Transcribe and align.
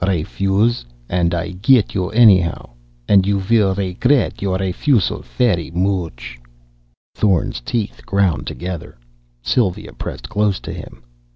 Refuse, 0.03 0.83
and 1.09 1.31
I 1.35 1.51
get 1.51 1.93
you 1.93 2.09
anyhow, 2.09 2.71
and 3.07 3.27
you 3.27 3.37
will 3.47 3.75
regret 3.75 4.41
your 4.41 4.57
refusal 4.57 5.21
fery 5.21 5.69
much." 5.69 6.39
Thorn's 7.13 7.59
teeth 7.61 8.03
ground 8.03 8.47
together. 8.47 8.97
Sylva 9.43 9.93
pressed 9.95 10.27
close 10.27 10.59
to 10.61 10.73
him. 10.73 11.03